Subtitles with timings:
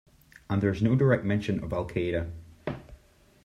[0.49, 2.31] And there is no direct mention of Al-Qaeda.